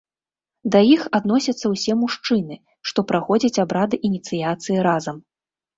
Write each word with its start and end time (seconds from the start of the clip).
Да 0.75 0.79
іх 0.95 1.01
адносяцца 1.17 1.65
ўсе 1.73 1.91
мужчыны, 2.05 2.55
што 2.91 2.99
праходзяць 3.13 3.55
абрады 3.67 3.95
ініцыяцыі 4.13 4.77
разам. 4.91 5.17